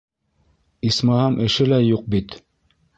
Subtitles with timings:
[0.89, 2.39] Исмаһам, эше лә юҡ бит.